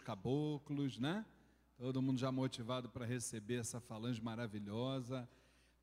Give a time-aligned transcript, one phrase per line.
[0.00, 1.24] caboclos, né?
[1.78, 5.28] Todo mundo já motivado para receber essa falange maravilhosa.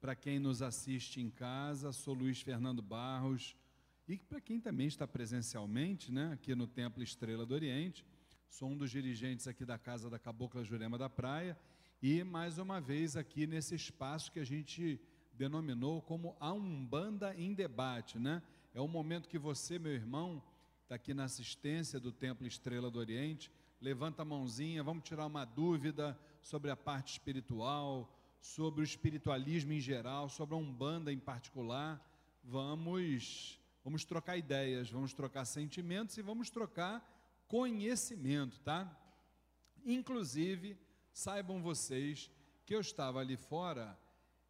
[0.02, 3.56] Para quem nos assiste em casa, sou Luiz Fernando Barros.
[4.07, 8.06] E para quem também está presencialmente, né, aqui no Templo Estrela do Oriente,
[8.50, 11.57] sou um dos dirigentes aqui da Casa da Cabocla Jurema da Praia
[12.01, 15.00] e mais uma vez aqui nesse espaço que a gente
[15.32, 18.43] denominou como a Umbanda em debate, né?
[18.73, 20.43] É o momento que você, meu irmão,
[20.82, 23.50] está aqui na assistência do Templo Estrela do Oriente,
[23.83, 28.09] levanta a mãozinha, vamos tirar uma dúvida sobre a parte espiritual,
[28.39, 32.02] sobre o espiritualismo em geral, sobre a Umbanda em particular.
[32.42, 37.06] Vamos, vamos trocar ideias, vamos trocar sentimentos e vamos trocar
[37.45, 38.89] conhecimento, tá?
[39.86, 40.78] Inclusive,
[41.11, 42.31] saibam vocês
[42.66, 44.00] que eu estava ali fora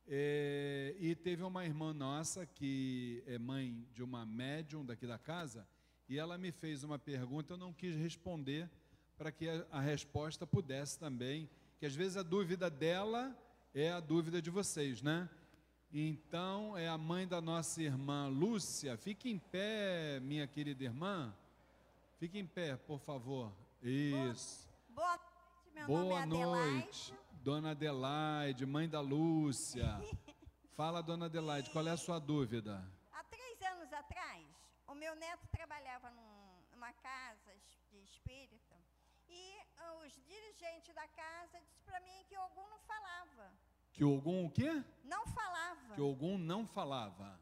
[0.08, 5.68] é, e teve uma irmã nossa que é mãe de uma médium daqui da casa
[6.08, 8.70] e ela me fez uma pergunta, eu não quis responder
[9.18, 13.36] para que a, resposta pudesse também, que às vezes a dúvida dela
[13.74, 15.30] é a dúvida de vocês, né?
[15.92, 18.98] Então, é a mãe da nossa irmã Lúcia.
[18.98, 21.34] Fique em pé, minha querida irmã.
[22.20, 23.52] Fique em pé, por favor.
[23.82, 24.68] Isso.
[24.90, 27.14] Boa, boa noite, meu Boa nome é noite, Adelaide.
[27.44, 30.00] dona Adelaide, mãe da Lúcia.
[30.76, 32.84] Fala, dona Adelaide, qual é a sua dúvida?
[33.12, 34.44] Há três anos atrás,
[34.88, 37.52] o meu neto trabalhava num- numa casa
[37.92, 38.73] de espírita
[39.34, 43.52] e ah, os dirigentes da casa disseram para mim que algum não falava.
[43.92, 44.84] Que Ogum o quê?
[45.04, 45.94] Não falava.
[45.96, 47.40] Que Ogum não falava.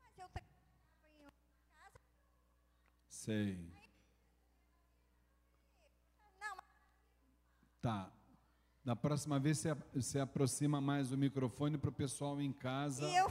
[0.00, 2.00] Mas eu trabalhava em casa.
[3.08, 3.72] Sei.
[6.40, 6.66] Não, mas
[7.82, 8.10] Tá.
[8.84, 13.16] Da próxima vez você, você aproxima mais o microfone para o pessoal em casa e
[13.16, 13.28] eu,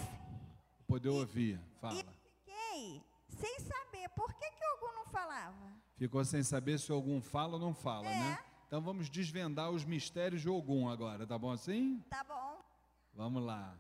[0.88, 1.60] poder ouvir.
[1.60, 1.96] e Fala.
[1.96, 5.74] fiquei sem saber por que, que algum não falava.
[5.96, 8.20] Ficou sem saber se algum fala ou não fala, É.
[8.20, 8.40] né?
[8.68, 12.04] Então vamos desvendar os mistérios de Ogum agora, tá bom assim?
[12.10, 12.60] Tá bom?
[13.14, 13.78] Vamos lá.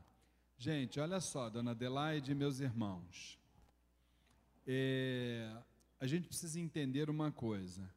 [0.57, 3.39] Gente, olha só, dona Adelaide e meus irmãos.
[4.67, 5.51] É,
[5.99, 7.89] a gente precisa entender uma coisa.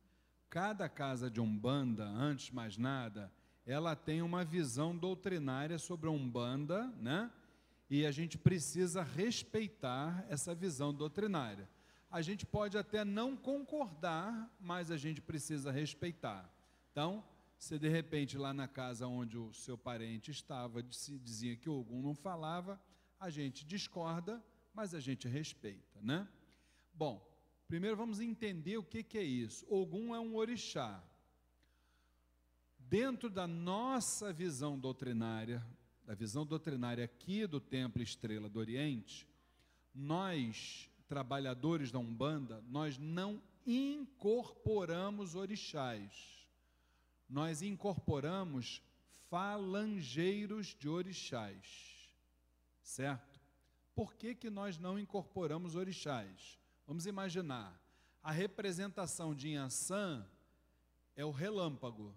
[0.49, 3.31] Cada casa de Umbanda, antes de mais nada,
[3.67, 7.31] ela tem uma visão doutrinária sobre a Umbanda, né?
[7.91, 11.69] E a gente precisa respeitar essa visão doutrinária.
[12.11, 16.51] A gente pode até não concordar, mas a gente precisa respeitar.
[16.93, 17.25] Então,
[17.59, 22.03] se de repente lá na casa onde o seu parente estava se dizia que algum
[22.03, 22.81] não falava,
[23.19, 26.29] a gente discorda, mas a gente respeita, né?
[26.93, 27.27] Bom,
[27.67, 29.67] primeiro vamos entender o que, que é isso.
[29.69, 31.03] Ogum é um orixá.
[32.79, 35.67] Dentro da nossa visão doutrinária,
[36.05, 39.27] da visão doutrinária aqui do Templo Estrela do Oriente,
[39.93, 46.47] nós, trabalhadores da Umbanda, nós não incorporamos orixás.
[47.29, 48.81] Nós incorporamos
[49.29, 52.11] falangeiros de orixás.
[52.83, 53.41] Certo?
[53.95, 56.59] Por que, que nós não incorporamos orixás?
[56.87, 57.75] Vamos imaginar,
[58.23, 60.25] a representação de Inhaçã
[61.17, 62.15] é o relâmpago.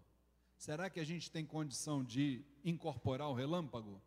[0.58, 4.02] Será que a gente tem condição de incorporar o relâmpago?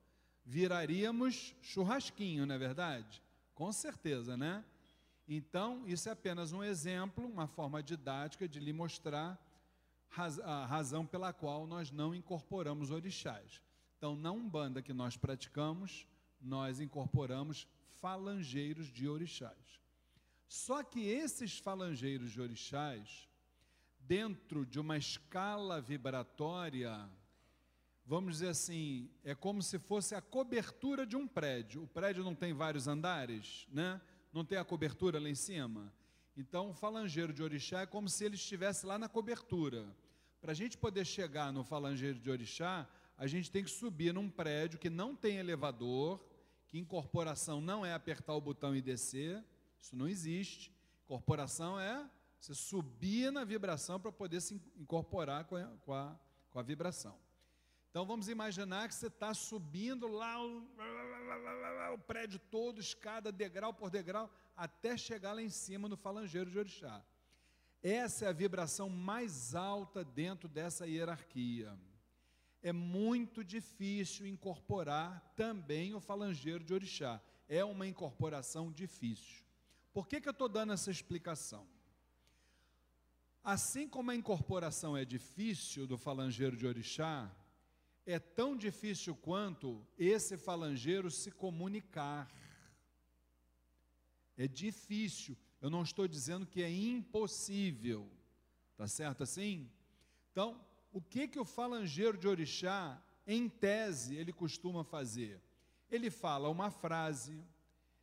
[0.44, 3.21] Viraríamos churrasquinho, não é verdade?
[3.54, 4.64] Com certeza, né?
[5.28, 9.40] Então, isso é apenas um exemplo, uma forma didática de lhe mostrar
[10.44, 13.62] a razão pela qual nós não incorporamos orixás.
[13.96, 16.06] Então, na Umbanda que nós praticamos,
[16.40, 17.66] nós incorporamos
[18.00, 19.80] falangeiros de orixás.
[20.48, 23.28] Só que esses falangeiros de orixás,
[24.00, 27.08] dentro de uma escala vibratória,
[28.04, 31.82] vamos dizer assim, é como se fosse a cobertura de um prédio.
[31.84, 34.00] O prédio não tem vários andares, né?
[34.32, 35.92] Não tem a cobertura lá em cima.
[36.36, 39.86] Então, o falangeiro de orixá é como se ele estivesse lá na cobertura.
[40.40, 44.30] Para a gente poder chegar no falangeiro de orixá, a gente tem que subir num
[44.30, 46.18] prédio que não tem elevador,
[46.68, 49.44] que incorporação não é apertar o botão e descer,
[49.80, 50.74] isso não existe.
[51.04, 52.08] Incorporação é
[52.40, 56.18] você subir na vibração para poder se incorporar com a, com a,
[56.50, 57.16] com a vibração.
[57.92, 60.66] Então vamos imaginar que você está subindo lá o,
[61.92, 66.58] o prédio todo, escada, degrau por degrau, até chegar lá em cima no falangeiro de
[66.58, 67.04] orixá.
[67.82, 71.78] Essa é a vibração mais alta dentro dessa hierarquia.
[72.62, 77.20] É muito difícil incorporar também o falangeiro de orixá.
[77.46, 79.44] É uma incorporação difícil.
[79.92, 81.68] Por que, que eu estou dando essa explicação?
[83.44, 87.30] Assim como a incorporação é difícil do falangeiro de orixá,
[88.04, 92.28] é tão difícil quanto esse falangeiro se comunicar.
[94.36, 95.36] É difícil.
[95.60, 98.10] Eu não estou dizendo que é impossível,
[98.76, 99.70] tá certo assim?
[100.32, 100.60] Então,
[100.92, 105.40] o que que o falangeiro de orixá, em tese, ele costuma fazer?
[105.88, 107.40] Ele fala uma frase,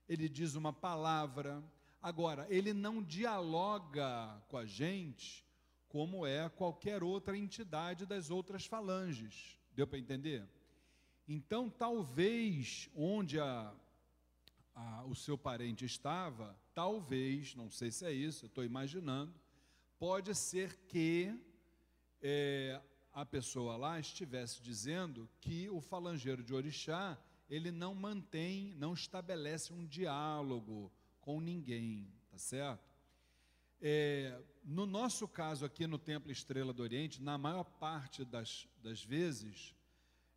[0.08, 1.62] ele diz uma palavra.
[2.02, 5.46] Agora, ele não dialoga com a gente
[5.90, 9.59] como é qualquer outra entidade das outras falanges.
[9.72, 10.48] Deu para entender?
[11.28, 13.74] Então, talvez onde a,
[14.74, 19.34] a, o seu parente estava, talvez, não sei se é isso, estou imaginando,
[20.00, 21.38] pode ser que
[22.22, 22.82] é,
[23.14, 27.18] a pessoa lá estivesse dizendo que o falangeiro de orixá
[27.50, 32.89] ele não mantém, não estabelece um diálogo com ninguém, tá certo?
[33.82, 39.04] É, no nosso caso aqui no Templo Estrela do Oriente, na maior parte das, das
[39.04, 39.74] vezes,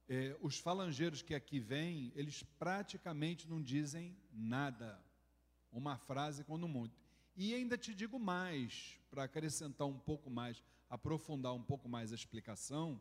[0.08, 5.02] é, os falangeiros que aqui vêm, eles praticamente não dizem nada.
[5.72, 6.96] Uma frase quando muito.
[7.34, 12.14] E ainda te digo mais, para acrescentar um pouco mais, aprofundar um pouco mais a
[12.14, 13.00] explicação,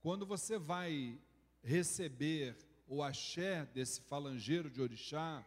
[0.00, 1.20] quando você vai
[1.62, 2.56] receber
[2.86, 5.44] o axé desse falangeiro de orixá,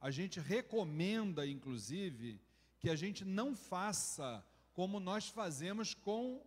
[0.00, 2.40] a gente recomenda, inclusive,
[2.82, 4.44] que a gente não faça
[4.74, 6.44] como nós fazemos com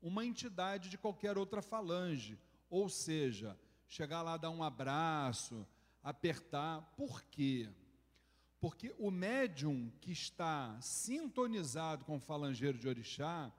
[0.00, 2.38] uma entidade de qualquer outra falange,
[2.70, 3.58] ou seja,
[3.88, 5.66] chegar lá, dar um abraço,
[6.04, 6.82] apertar.
[6.96, 7.68] Por quê?
[8.60, 13.52] Porque o médium que está sintonizado com o falangeiro de orixá,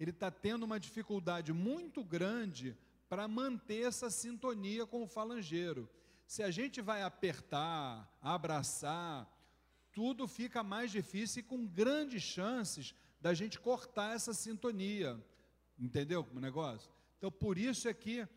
[0.00, 2.74] ele está tendo uma dificuldade muito grande
[3.06, 5.90] para manter essa sintonia com o falangeiro.
[6.26, 9.30] Se a gente vai apertar, abraçar,
[9.94, 15.18] tudo fica mais difícil e com grandes chances da gente cortar essa sintonia.
[15.78, 16.92] Entendeu o negócio?
[17.16, 18.28] Então, por isso é que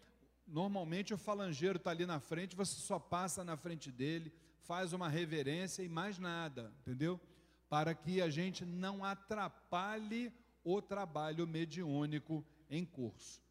[0.48, 4.32] normalmente o falangeiro está ali na frente, você só passa na frente dele,
[4.62, 7.20] faz uma reverência e mais nada, entendeu?
[7.68, 10.32] Para que a gente não atrapalhe
[10.64, 13.42] o trabalho mediúnico em curso.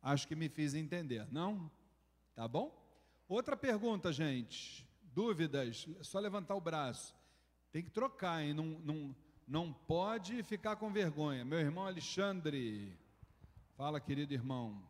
[0.00, 1.70] Acho que me fiz entender, não?
[2.34, 2.86] Tá bom?
[3.28, 4.86] Outra pergunta, gente.
[5.02, 5.86] Dúvidas?
[5.98, 7.15] É só levantar o braço.
[7.76, 8.54] Tem que trocar, hein?
[8.54, 11.44] Não, não, não pode ficar com vergonha.
[11.44, 12.98] Meu irmão Alexandre.
[13.76, 14.82] Fala, querido irmão.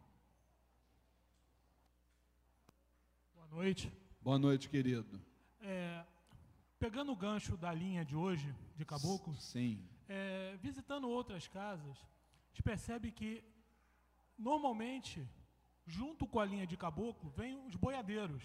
[3.35, 3.93] Boa noite.
[4.23, 5.21] Boa noite, querido.
[5.61, 6.05] É,
[6.79, 9.35] pegando o gancho da linha de hoje, de caboclo.
[9.35, 9.85] Sim.
[10.09, 13.43] É, visitando outras casas, a gente percebe que,
[14.39, 15.29] normalmente,
[15.85, 18.45] junto com a linha de caboclo, vem os boiadeiros.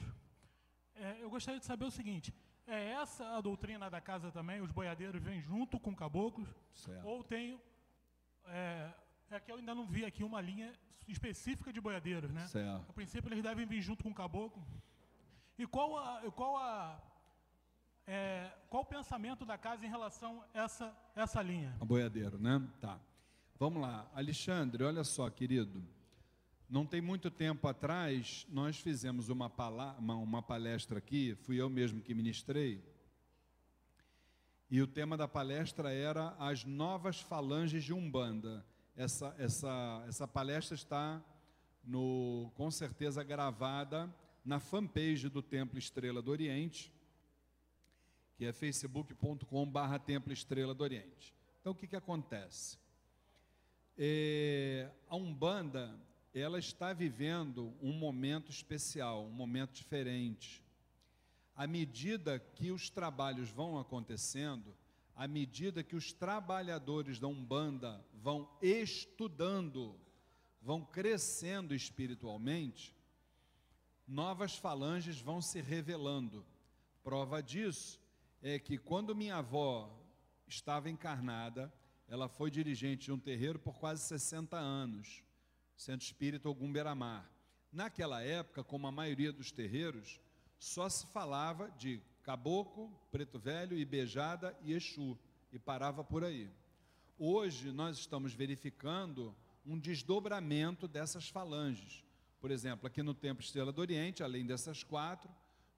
[0.96, 2.34] É, eu gostaria de saber o seguinte:
[2.68, 4.62] é essa a doutrina da casa também?
[4.62, 6.50] Os boiadeiros vêm junto com caboclos?
[6.74, 7.06] Certo.
[7.08, 7.60] Ou tem.
[8.46, 8.92] É,
[9.30, 10.74] é que eu ainda não vi aqui uma linha
[11.08, 12.46] específica de boiadeiros, né?
[12.48, 12.86] Certo.
[12.90, 14.66] A princípio, eles devem vir junto com o caboclo.
[15.58, 17.02] E qual a, qual a
[18.08, 21.76] é, qual o pensamento da casa em relação a essa, essa linha?
[21.80, 22.62] A boiadeiro, né?
[22.80, 23.00] Tá.
[23.58, 24.10] Vamos lá.
[24.16, 25.84] Alexandre, olha só, querido.
[26.72, 29.52] Não tem muito tempo atrás, nós fizemos uma,
[30.00, 32.82] uma, uma palestra aqui, fui eu mesmo que ministrei.
[34.70, 38.66] E o tema da palestra era as novas falanges de Umbanda.
[38.96, 41.22] Essa, essa, essa palestra está,
[41.84, 44.10] no, com certeza, gravada
[44.46, 46.90] na fanpage do Templo Estrela do Oriente
[48.42, 51.32] que é facebook.com.br Templo Estrela do Oriente.
[51.60, 52.76] Então, o que, que acontece?
[53.96, 55.96] É, a Umbanda,
[56.34, 60.64] ela está vivendo um momento especial, um momento diferente.
[61.56, 64.76] À medida que os trabalhos vão acontecendo,
[65.16, 70.00] à medida que os trabalhadores da Umbanda vão estudando,
[70.62, 72.96] vão crescendo espiritualmente,
[74.08, 76.46] novas falanges vão se revelando.
[77.04, 78.00] Prova disso
[78.42, 79.96] é que quando minha avó
[80.48, 81.72] estava encarnada,
[82.08, 85.24] ela foi dirigente de um terreiro por quase 60 anos,
[85.76, 87.30] Centro Espírita Ogum Beramar.
[87.72, 90.20] Naquela época, como a maioria dos terreiros,
[90.60, 95.18] só se falava de caboclo, preto velho, ibejada e exu,
[95.52, 96.50] e parava por aí.
[97.18, 99.36] Hoje nós estamos verificando
[99.66, 102.04] um desdobramento dessas falanges.
[102.40, 105.30] Por exemplo, aqui no Templo Estrela do Oriente, além dessas quatro,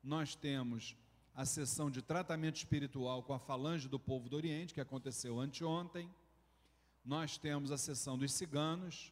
[0.02, 0.96] nós temos
[1.36, 6.10] a sessão de tratamento espiritual com a falange do povo do Oriente, que aconteceu anteontem.
[7.04, 9.12] Nós temos a sessão dos ciganos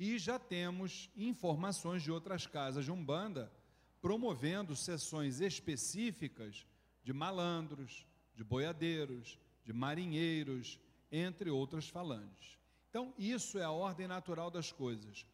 [0.00, 3.52] e já temos informações de outras casas de Umbanda
[4.00, 6.66] promovendo sessões específicas
[7.04, 10.80] de malandros, de boiadeiros, de marinheiros,
[11.12, 12.58] entre outras falanges.
[12.88, 15.26] Então, isso é a ordem natural das coisas.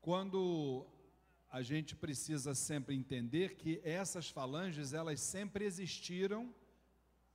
[0.00, 0.84] Quando
[1.48, 6.52] a gente precisa sempre entender que essas falanges, elas sempre existiram,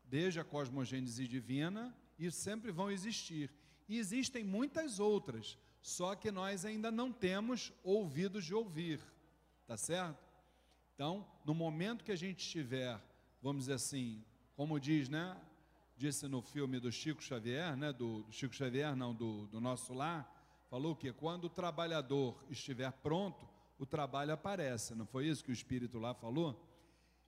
[0.03, 3.49] desde a cosmogênese divina, e sempre vão existir.
[3.87, 8.99] E existem muitas outras, só que nós ainda não temos ouvidos de ouvir,
[9.67, 10.17] tá certo?
[10.95, 12.99] Então, no momento que a gente estiver,
[13.39, 14.25] vamos dizer assim,
[14.55, 15.39] como diz, né?
[15.95, 17.93] Disse no filme do Chico Xavier, né?
[17.93, 20.27] Do, do Chico Xavier, não, do, do nosso lar,
[20.71, 24.95] falou que quando o trabalhador estiver pronto, o trabalho aparece.
[24.95, 26.59] Não foi isso que o Espírito lá falou?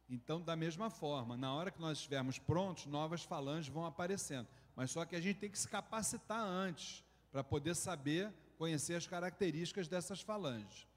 [0.09, 4.47] Então, da mesma forma, na hora que nós estivermos prontos, novas falanges vão aparecendo.
[4.75, 9.07] Mas só que a gente tem que se capacitar antes, para poder saber, conhecer as
[9.07, 10.87] características dessas falanges.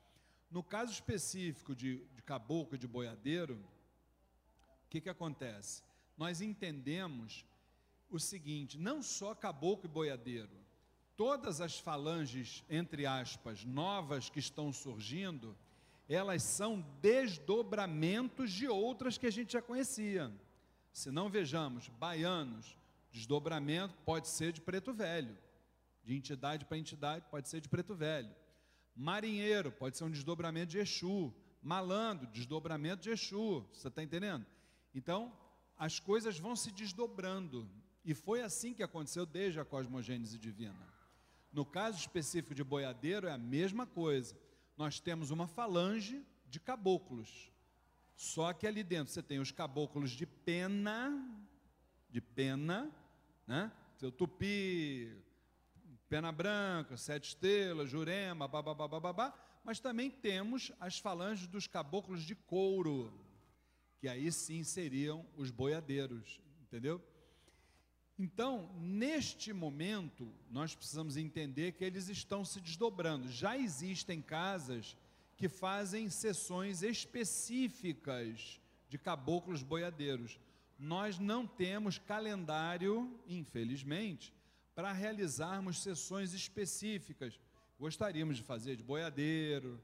[0.51, 3.57] No caso específico de, de caboclo e de boiadeiro,
[4.85, 5.83] o que, que acontece?
[6.17, 7.47] Nós entendemos
[8.11, 10.59] o seguinte: não só caboclo e boiadeiro,
[11.17, 15.57] todas as falanges, entre aspas, novas que estão surgindo,
[16.09, 20.33] elas são desdobramentos de outras que a gente já conhecia.
[20.93, 22.77] Se não vejamos, baianos,
[23.13, 25.37] desdobramento pode ser de preto velho,
[26.05, 28.35] de entidade para entidade pode ser de preto velho.
[28.95, 31.33] Marinheiro pode ser um desdobramento de Exu.
[31.63, 33.67] Malandro, desdobramento de Exu.
[33.73, 34.45] Você está entendendo?
[34.95, 35.33] Então,
[35.77, 37.69] as coisas vão se desdobrando.
[38.05, 40.89] E foi assim que aconteceu desde a cosmogênese divina.
[41.53, 44.37] No caso específico de boiadeiro, é a mesma coisa.
[44.77, 47.51] Nós temos uma falange de caboclos.
[48.15, 51.11] Só que ali dentro você tem os caboclos de pena,
[52.11, 52.91] de pena,
[53.47, 53.73] né?
[53.97, 55.17] Seu tupi,
[56.11, 59.33] pena branca, sete estrelas, jurema, babá, babá,
[59.65, 63.13] mas também temos as falanges dos caboclos de couro,
[64.01, 67.01] que aí sim seriam os boiadeiros, entendeu?
[68.19, 73.31] Então, neste momento, nós precisamos entender que eles estão se desdobrando.
[73.31, 74.97] Já existem casas
[75.37, 80.41] que fazem sessões específicas de caboclos boiadeiros.
[80.77, 84.35] Nós não temos calendário, infelizmente,
[84.81, 87.39] para realizarmos sessões específicas.
[87.79, 89.79] Gostaríamos de fazer de boiadeiro,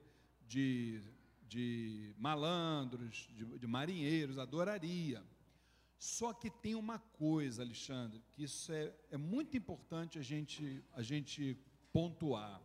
[0.49, 1.03] de,
[1.47, 5.23] de malandros, de, de marinheiros, adoraria.
[5.99, 11.03] Só que tem uma coisa, Alexandre, que isso é, é muito importante a gente, a
[11.03, 11.59] gente
[11.93, 12.59] pontuar.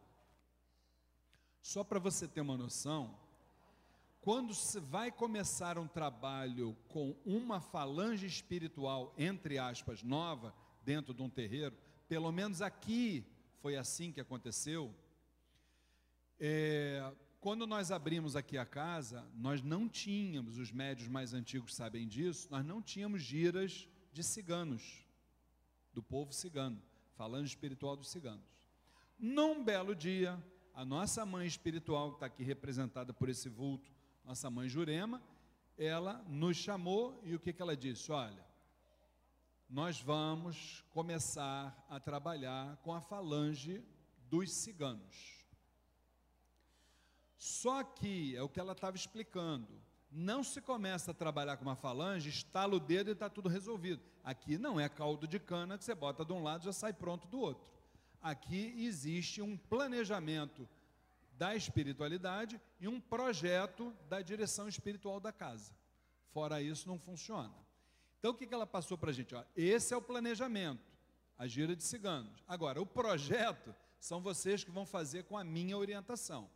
[1.62, 3.20] Só para você ter uma noção,
[4.22, 11.22] quando você vai começar um trabalho com uma falange espiritual, entre aspas, nova, dentro de
[11.22, 11.76] um terreiro,
[12.12, 13.26] pelo menos aqui
[13.62, 14.94] foi assim que aconteceu.
[16.38, 22.06] É, quando nós abrimos aqui a casa, nós não tínhamos, os médios mais antigos sabem
[22.06, 25.06] disso, nós não tínhamos giras de ciganos,
[25.94, 26.84] do povo cigano,
[27.16, 28.44] falando espiritual dos ciganos.
[29.18, 30.38] Num belo dia,
[30.74, 33.90] a nossa mãe espiritual, que está aqui representada por esse vulto,
[34.26, 35.24] nossa mãe Jurema,
[35.78, 38.12] ela nos chamou e o que, que ela disse?
[38.12, 38.51] Olha,
[39.72, 43.82] nós vamos começar a trabalhar com a falange
[44.30, 45.46] dos ciganos.
[47.38, 51.78] Só que, é o que ela estava explicando, não se começa a trabalhar com uma
[51.78, 54.04] falange, estala o dedo e está tudo resolvido.
[54.26, 56.92] Aqui não é caldo de cana que você bota de um lado e já sai
[56.92, 57.72] pronto do outro.
[58.22, 60.68] Aqui existe um planejamento
[61.38, 65.74] da espiritualidade e um projeto da direção espiritual da casa.
[66.34, 67.71] Fora isso, não funciona.
[68.22, 69.34] Então, o que, ela passou para a gente?
[69.56, 70.94] Esse é o planejamento,
[71.40, 72.44] a gira de ciganos.
[72.48, 76.48] Agora, o projeto são vocês que vão fazer com a minha orientação.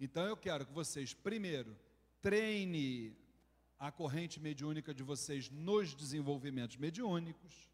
[0.00, 1.78] Então, eu quero que vocês, primeiro,
[2.20, 3.16] treine
[3.78, 7.70] a corrente mediúnica de vocês nos desenvolvimentos mediúnicos.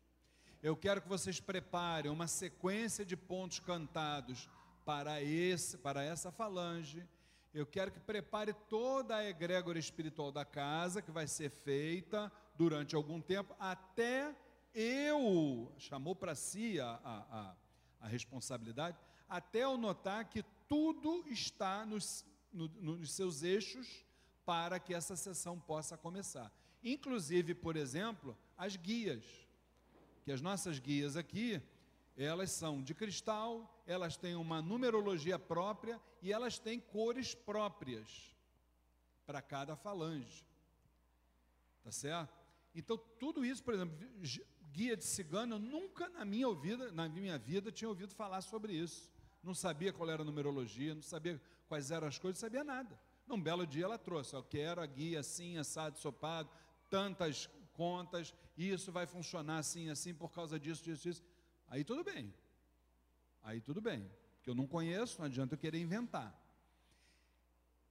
[0.62, 4.50] Eu quero que vocês preparem uma sequência de pontos cantados
[4.84, 7.08] para, esse, para essa falange.
[7.54, 12.30] Eu quero que prepare toda a egrégora espiritual da casa, que vai ser feita
[12.60, 14.36] durante algum tempo, até
[14.74, 17.56] eu, chamou para si a, a,
[18.02, 24.04] a, responsabilidade, até eu notar que tudo está nos, no, nos seus eixos
[24.44, 26.52] para que essa sessão possa começar.
[26.84, 29.24] Inclusive, por exemplo, as guias,
[30.22, 31.62] que as nossas guias aqui,
[32.14, 38.36] elas são de cristal, elas têm uma numerologia própria e elas têm cores próprias
[39.24, 40.44] para cada falange.
[41.82, 42.39] Tá certo?
[42.74, 43.96] Então, tudo isso, por exemplo,
[44.72, 48.72] guia de cigano, eu nunca na minha, vida, na minha vida tinha ouvido falar sobre
[48.72, 49.10] isso.
[49.42, 52.98] Não sabia qual era a numerologia, não sabia quais eram as coisas, não sabia nada.
[53.26, 56.50] Num belo dia ela trouxe, eu quero a guia assim, assado, sopado,
[56.88, 61.22] tantas contas, isso vai funcionar assim, assim, por causa disso, disso, disso.
[61.68, 62.34] Aí tudo bem.
[63.42, 64.10] Aí tudo bem.
[64.36, 66.36] Porque eu não conheço, não adianta eu querer inventar.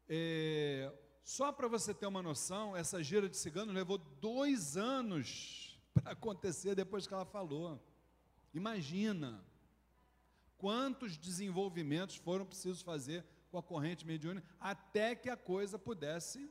[0.08, 0.92] É,
[1.24, 6.76] só para você ter uma noção, essa gira de cigano levou dois anos para acontecer
[6.76, 7.80] depois que ela falou.
[8.54, 9.44] Imagina.
[10.58, 16.50] quantos desenvolvimentos foram precisos fazer com a corrente mediúnica até que a coisa pudesse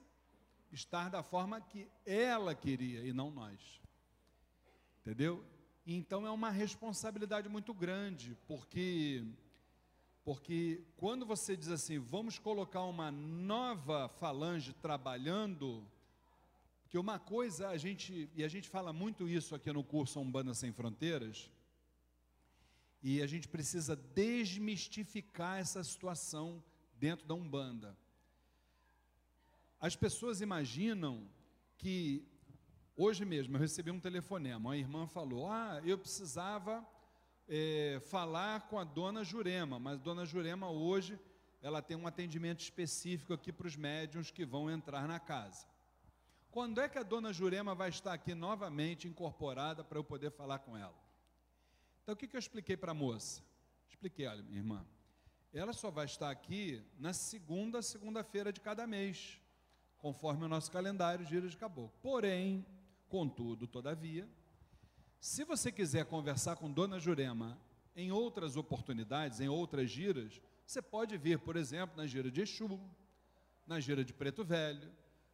[0.72, 3.80] estar da forma que ela queria e não nós.
[5.00, 5.44] Entendeu?
[5.86, 9.24] Então é uma responsabilidade muito grande, porque
[10.28, 15.82] porque quando você diz assim, vamos colocar uma nova falange trabalhando,
[16.90, 20.52] que uma coisa a gente, e a gente fala muito isso aqui no curso Umbanda
[20.52, 21.50] Sem Fronteiras,
[23.02, 26.62] e a gente precisa desmistificar essa situação
[27.00, 27.96] dentro da Umbanda.
[29.80, 31.26] As pessoas imaginam
[31.78, 32.22] que
[32.98, 36.86] hoje mesmo eu recebi um telefonema, uma irmã falou: "Ah, eu precisava
[37.48, 41.18] é, falar com a dona Jurema, mas dona Jurema hoje
[41.60, 45.66] ela tem um atendimento específico aqui para os médiums que vão entrar na casa.
[46.50, 50.60] Quando é que a dona Jurema vai estar aqui novamente incorporada para eu poder falar
[50.60, 50.94] com ela?
[52.02, 53.42] Então o que, que eu expliquei para a moça?
[53.88, 54.86] Expliquei, olha, minha irmã,
[55.52, 59.40] ela só vai estar aqui na segunda segunda-feira de cada mês,
[59.98, 61.92] conforme o nosso calendário Gira de Caboclo.
[62.00, 62.64] Porém,
[63.08, 64.28] contudo, todavia,
[65.20, 67.58] se você quiser conversar com Dona Jurema
[67.96, 72.80] em outras oportunidades, em outras giras, você pode vir, por exemplo, na gira de Exu,
[73.66, 74.90] na gira de Preto Velho,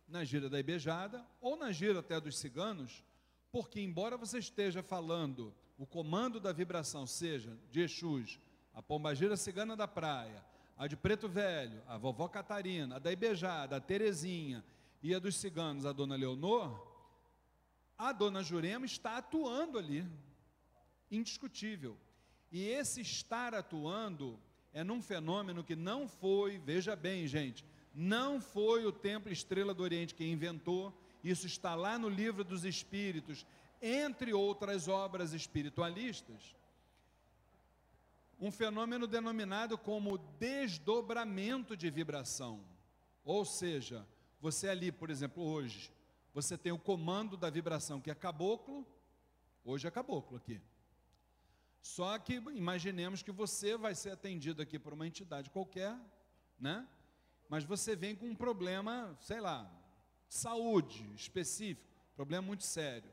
[0.09, 3.05] na gira da Ibejada ou na gira até dos ciganos,
[3.53, 8.39] porque embora você esteja falando o comando da vibração seja de Exus,
[8.73, 10.45] a Pombagira Cigana da Praia,
[10.77, 14.65] a de Preto Velho, a Vovó Catarina, a da Ibejada, a Terezinha
[15.03, 16.94] e a dos ciganos, a Dona Leonor,
[17.97, 20.07] a dona Jurema está atuando ali,
[21.11, 21.97] indiscutível.
[22.51, 24.39] E esse estar atuando
[24.73, 29.83] é num fenômeno que não foi, veja bem, gente, não foi o Templo Estrela do
[29.83, 33.47] Oriente que inventou, isso está lá no Livro dos Espíritos,
[33.81, 36.55] entre outras obras espiritualistas.
[38.41, 42.65] Um fenômeno denominado como desdobramento de vibração.
[43.25, 44.07] Ou seja,
[44.41, 45.91] você ali, por exemplo, hoje,
[46.35, 48.85] você tem o comando da vibração, que é caboclo,
[49.65, 50.61] hoje é caboclo aqui.
[51.81, 55.97] Só que imaginemos que você vai ser atendido aqui por uma entidade qualquer,
[56.59, 56.89] né?
[57.49, 59.71] Mas você vem com um problema, sei lá,
[60.29, 63.13] saúde específico, problema muito sério.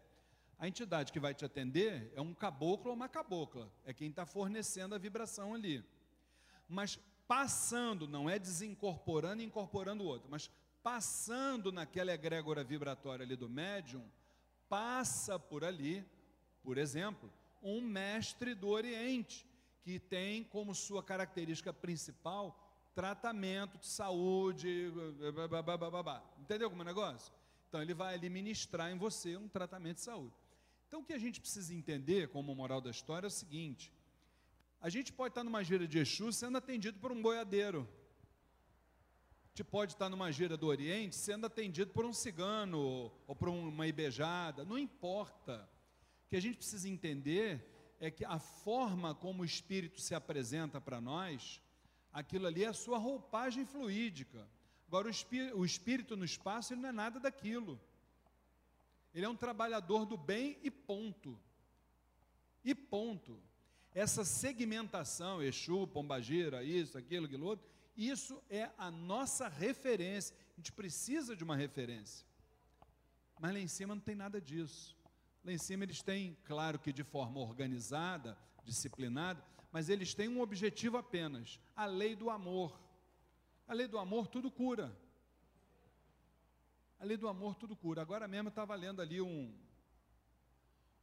[0.58, 4.26] A entidade que vai te atender é um caboclo ou uma cabocla, é quem está
[4.26, 5.86] fornecendo a vibração ali.
[6.68, 10.50] Mas passando, não é desincorporando e incorporando o outro, mas
[10.84, 14.04] passando naquela egrégora vibratória ali do médium,
[14.67, 16.06] passa por ali,
[16.63, 19.46] por exemplo, um mestre do Oriente,
[19.84, 22.58] que tem como sua característica principal
[22.94, 24.91] tratamento de saúde,
[25.50, 26.24] babá.
[26.39, 27.34] entendeu como é o negócio?
[27.67, 30.34] Então ele vai ali ministrar em você um tratamento de saúde.
[30.88, 33.94] Então o que a gente precisa entender como moral da história é o seguinte:
[34.82, 37.88] a gente pode estar numa gira de Exu sendo atendido por um boiadeiro
[39.52, 43.86] gente pode estar numa gira do Oriente sendo atendido por um cigano ou por uma
[43.86, 45.70] ibejada, não importa.
[46.26, 50.80] O que a gente precisa entender é que a forma como o Espírito se apresenta
[50.80, 51.62] para nós,
[52.14, 54.48] aquilo ali é a sua roupagem fluídica.
[54.88, 57.80] Agora, o espírito, o espírito no espaço, ele não é nada daquilo.
[59.14, 61.38] Ele é um trabalhador do bem e ponto.
[62.64, 63.38] E ponto.
[63.94, 70.36] Essa segmentação, Exu, Pombagira, isso, aquilo, aquilo outro, isso é a nossa referência.
[70.54, 72.26] A gente precisa de uma referência.
[73.40, 74.96] Mas lá em cima não tem nada disso.
[75.44, 80.42] Lá em cima eles têm, claro que de forma organizada, disciplinada, mas eles têm um
[80.42, 82.80] objetivo apenas: a lei do amor.
[83.68, 84.96] A lei do amor tudo cura.
[87.00, 88.02] A lei do amor tudo cura.
[88.02, 89.58] Agora mesmo eu estava lendo ali um,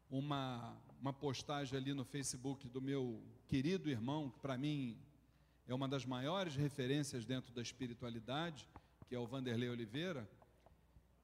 [0.09, 4.97] uma, uma postagem ali no Facebook do meu querido irmão, que para mim
[5.69, 8.67] é uma das maiores referências dentro da espiritualidade,
[9.07, 10.27] que é o Vanderlei Oliveira,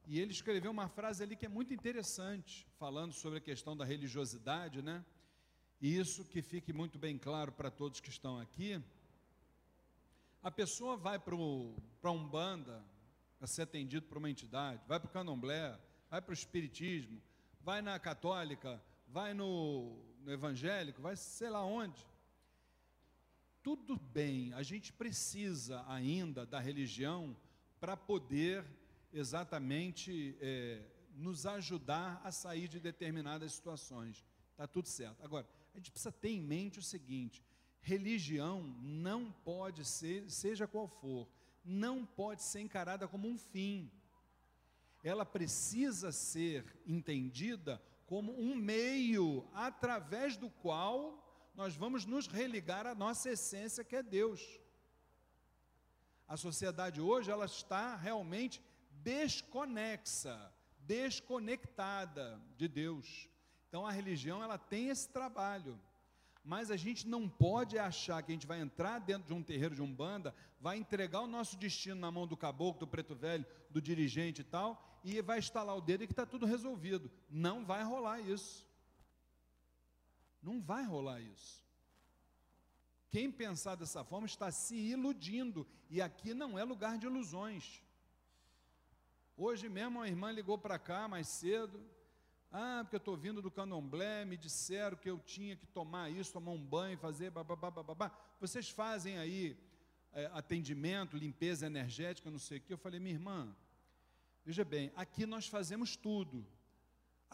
[0.07, 3.87] e ele escreveu uma frase ali que é muito interessante, falando sobre a questão da
[3.87, 5.03] religiosidade, né?
[5.81, 8.79] E isso que fique muito bem claro para todos que estão aqui.
[10.43, 12.85] A pessoa vai para a Umbanda,
[13.39, 15.81] para ser atendido por uma entidade, vai para o candomblé,
[16.11, 17.19] vai para o espiritismo,
[17.63, 22.07] vai na católica, vai no, no evangélico, vai sei lá onde
[23.65, 27.35] tudo bem, a gente precisa ainda da religião
[27.81, 28.63] para poder
[29.11, 30.83] exatamente é,
[31.17, 34.23] nos ajudar a sair de determinadas situações.
[34.51, 35.25] Está tudo certo.
[35.25, 37.43] Agora, a gente precisa ter em mente o seguinte:
[37.81, 41.27] religião não pode ser, seja qual for,
[41.65, 43.91] não pode ser encarada como um fim.
[45.03, 51.24] Ela precisa ser entendida como um meio através do qual
[51.55, 54.41] nós vamos nos religar à nossa essência que é Deus.
[56.27, 63.29] A sociedade hoje ela está realmente desconexa, desconectada de Deus.
[63.69, 65.79] Então a religião ela tem esse trabalho.
[66.43, 69.75] Mas a gente não pode achar que a gente vai entrar dentro de um terreiro
[69.75, 73.81] de umbanda, vai entregar o nosso destino na mão do caboclo, do preto velho, do
[73.81, 77.11] dirigente e tal, e vai estalar o dedo e que está tudo resolvido.
[77.31, 78.67] Não vai rolar isso.
[80.45, 81.65] Não vai rolar isso.
[83.09, 87.83] Quem pensar dessa forma está se iludindo, e aqui não é lugar de ilusões.
[89.37, 91.81] Hoje mesmo a irmã ligou para cá mais cedo,
[92.53, 96.33] ah, porque eu estou vindo do candomblé, me disseram que eu tinha que tomar isso,
[96.33, 98.13] tomar um banho, fazer bababá, babá.
[98.41, 99.57] Vocês fazem aí
[100.13, 102.73] é, atendimento, limpeza energética, não sei o que.
[102.73, 103.53] Eu falei, minha irmã,
[104.45, 106.47] veja bem, aqui nós fazemos tudo.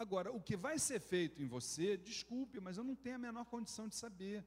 [0.00, 3.44] Agora, o que vai ser feito em você, desculpe, mas eu não tenho a menor
[3.44, 4.42] condição de saber.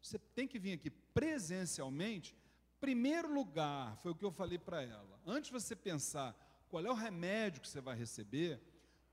[0.00, 2.34] Você tem que vir aqui presencialmente.
[2.80, 5.20] Primeiro lugar, foi o que eu falei para ela.
[5.26, 6.34] Antes de você pensar
[6.70, 8.58] qual é o remédio que você vai receber,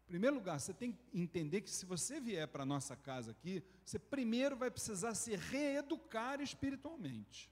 [0.07, 3.61] primeiro lugar, você tem que entender que se você vier para a nossa casa aqui,
[3.83, 7.51] você primeiro vai precisar se reeducar espiritualmente.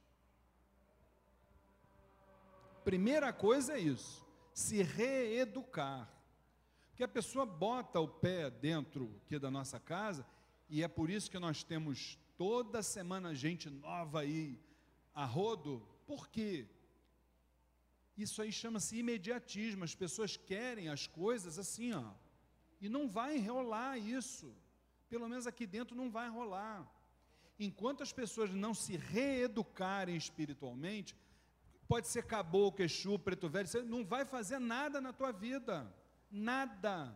[2.86, 6.23] Primeira coisa é isso, se reeducar.
[6.94, 10.26] Porque a pessoa bota o pé dentro aqui da nossa casa,
[10.70, 14.58] e é por isso que nós temos toda semana gente nova aí
[15.14, 15.86] a rodo.
[16.08, 16.66] Por quê?
[18.16, 19.84] Isso aí chama-se imediatismo.
[19.84, 22.14] As pessoas querem as coisas assim, ó
[22.84, 24.54] e não vai rolar isso.
[25.08, 26.86] Pelo menos aqui dentro não vai rolar.
[27.58, 31.16] Enquanto as pessoas não se reeducarem espiritualmente,
[31.88, 35.90] pode ser caboclo, Exu, preto velho, você não vai fazer nada na tua vida.
[36.34, 37.16] Nada.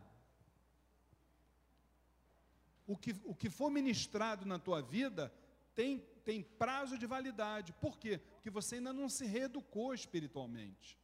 [2.86, 5.34] O que, o que for ministrado na tua vida
[5.74, 7.72] tem, tem prazo de validade.
[7.74, 8.18] Por quê?
[8.18, 10.96] Porque você ainda não se reeducou espiritualmente.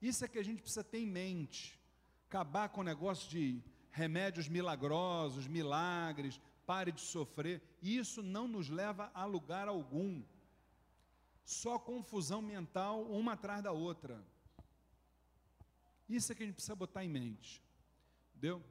[0.00, 1.78] Isso é que a gente precisa ter em mente
[2.28, 3.62] acabar com o negócio de
[3.92, 7.62] remédios milagrosos, milagres, pare de sofrer.
[7.80, 10.22] Isso não nos leva a lugar algum.
[11.44, 14.24] Só confusão mental, uma atrás da outra.
[16.08, 17.62] Isso é que a gente precisa botar em mente.
[18.30, 18.62] Entendeu?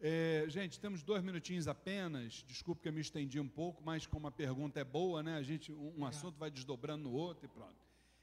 [0.00, 2.42] É, gente, temos dois minutinhos apenas.
[2.46, 5.36] Desculpe que eu me estendi um pouco, mas como a pergunta é boa, né?
[5.36, 7.76] A gente, um, um assunto vai desdobrando no outro e pronto.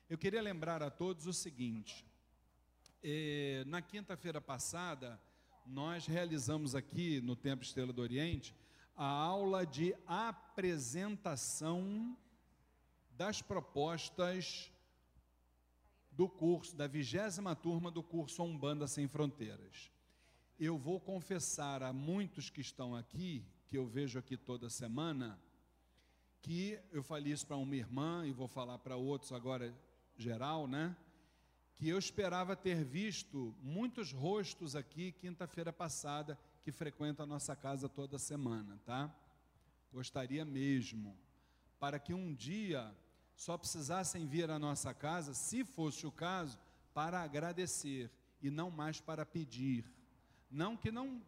[0.09, 2.05] Eu queria lembrar a todos o seguinte:
[3.03, 5.21] é, na quinta-feira passada,
[5.65, 8.55] nós realizamos aqui no Templo Estrela do Oriente
[8.95, 11.37] a aula de apresentação
[13.11, 14.69] das propostas
[16.19, 19.89] do curso, da vigésima turma do curso Umbanda Sem Fronteiras.
[20.59, 25.39] Eu vou confessar a muitos que estão aqui, que eu vejo aqui toda semana,
[26.41, 29.73] que eu falei isso para uma irmã e vou falar para outros agora
[30.17, 30.93] geral, né?
[31.73, 37.87] que eu esperava ter visto muitos rostos aqui quinta-feira passada que frequentam a nossa casa
[37.87, 39.09] toda semana, tá?
[39.89, 41.17] Gostaria mesmo,
[41.79, 42.93] para que um dia
[43.39, 46.59] só precisassem vir à nossa casa, se fosse o caso,
[46.93, 49.89] para agradecer e não mais para pedir.
[50.51, 51.21] Não que não,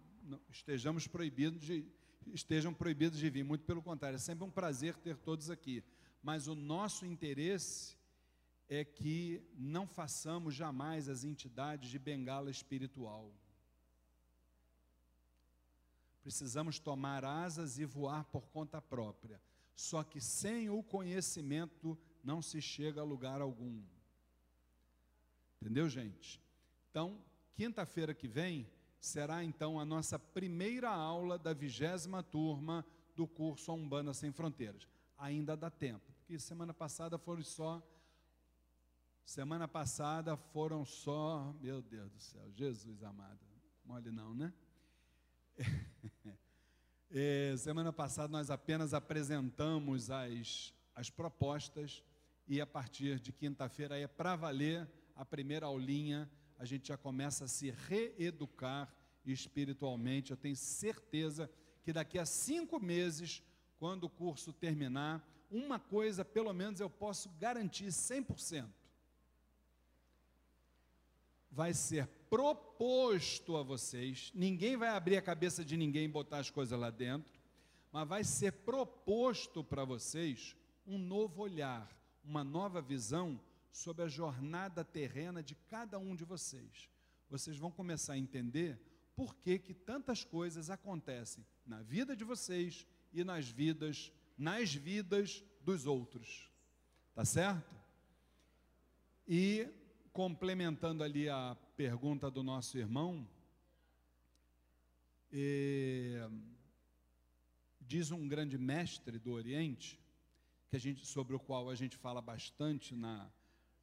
[0.50, 1.86] estejamos proibidos de
[2.34, 5.82] estejam proibidos de vir, muito pelo contrário, é sempre um prazer ter todos aqui.
[6.22, 7.96] Mas o nosso interesse
[8.68, 13.34] é que não façamos jamais as entidades de bengala espiritual.
[16.22, 19.42] Precisamos tomar asas e voar por conta própria.
[19.76, 23.82] Só que sem o conhecimento não se chega a lugar algum.
[25.62, 26.42] Entendeu, gente?
[26.90, 33.74] Então, quinta-feira que vem será então a nossa primeira aula da vigésima turma do curso
[33.74, 34.88] Umbanda Sem Fronteiras.
[35.18, 37.82] Ainda dá tempo, porque semana passada foram só
[39.26, 43.40] Semana passada foram só, meu Deus do céu, Jesus amado,
[43.86, 44.54] mole não, né?
[47.14, 52.02] É, semana passada nós apenas apresentamos as, as propostas
[52.48, 57.44] e a partir de quinta-feira é para valer a primeira aulinha, a gente já começa
[57.44, 58.94] a se reeducar
[59.26, 60.32] espiritualmente.
[60.32, 61.52] Eu tenho certeza
[61.84, 63.44] que daqui a cinco meses,
[63.78, 68.70] quando o curso terminar, uma coisa pelo menos eu posso garantir 100%
[71.52, 76.50] vai ser proposto a vocês, ninguém vai abrir a cabeça de ninguém e botar as
[76.50, 77.30] coisas lá dentro,
[77.92, 80.56] mas vai ser proposto para vocês
[80.88, 83.38] um novo olhar, uma nova visão
[83.70, 86.90] sobre a jornada terrena de cada um de vocês.
[87.30, 88.80] Vocês vão começar a entender
[89.14, 95.44] por que, que tantas coisas acontecem na vida de vocês e nas vidas, nas vidas
[95.66, 96.50] dos outros.
[97.14, 97.76] Tá certo?
[99.28, 99.68] E
[100.14, 103.28] complementando ali a pergunta do nosso irmão,
[107.80, 110.00] diz um grande mestre do Oriente,
[110.70, 113.28] que a gente, sobre o qual a gente fala bastante na,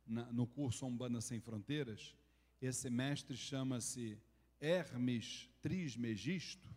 [0.06, 2.14] na, no curso Umbanda Sem Fronteiras,
[2.62, 4.16] esse mestre chama-se
[4.61, 6.68] Hermes Trismegisto,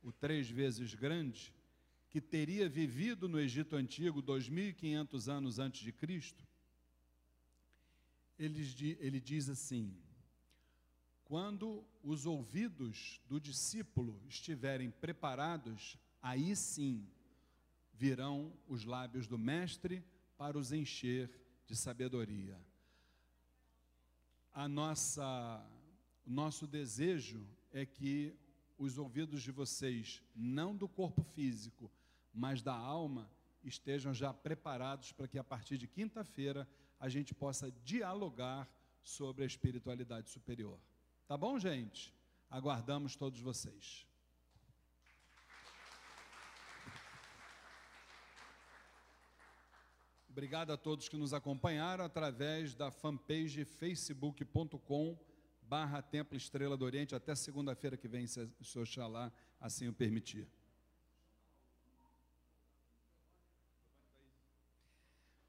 [0.00, 1.52] o três vezes grande,
[2.08, 6.46] que teria vivido no Egito Antigo 2.500 anos antes de Cristo,
[8.38, 8.62] ele,
[9.00, 9.92] ele diz assim:
[11.32, 17.08] quando os ouvidos do discípulo estiverem preparados, aí sim
[17.94, 20.04] virão os lábios do Mestre
[20.36, 21.30] para os encher
[21.66, 22.60] de sabedoria.
[24.52, 25.66] A nossa,
[26.26, 28.34] o nosso desejo é que
[28.76, 31.90] os ouvidos de vocês, não do corpo físico,
[32.30, 33.26] mas da alma,
[33.64, 36.68] estejam já preparados para que a partir de quinta-feira
[37.00, 38.68] a gente possa dialogar
[39.02, 40.78] sobre a espiritualidade superior.
[41.32, 42.14] Tá bom, gente?
[42.50, 44.06] Aguardamos todos vocês.
[50.28, 55.18] Obrigado a todos que nos acompanharam através da fanpage facebook.com
[55.62, 59.92] barra Templo Estrela do Oriente até segunda-feira que vem, se o senhor Xalá assim o
[59.94, 60.46] permitir.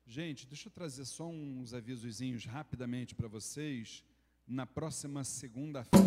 [0.08, 4.02] Gente, deixa eu trazer só uns avisozinhos rapidamente para vocês.
[4.48, 6.04] Na próxima segunda-feira.